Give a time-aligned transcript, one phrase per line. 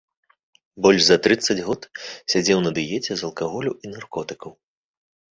[0.85, 1.81] Больш за трыццаць год
[2.33, 4.51] сядзеў на дыеце з алкаголю і наркотыкаў.